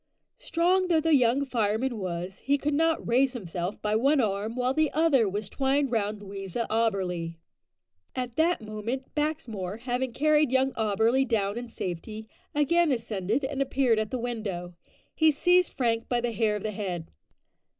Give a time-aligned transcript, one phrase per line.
[0.39, 4.73] Strong though the young fireman was, he could not raise himself by one arm, while
[4.73, 7.35] the other was twined round Louisa Auberly.
[8.15, 13.99] At that moment, Baxmore, having carried young Auberly down in safety, again ascended and appeared
[13.99, 14.73] at the window.
[15.13, 17.11] He seized Frank by the hair of the head.